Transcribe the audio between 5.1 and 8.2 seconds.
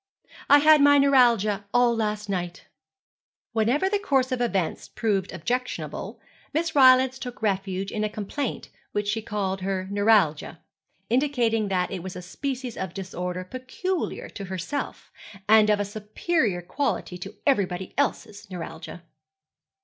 objectionable, Miss Rylance took refuge in a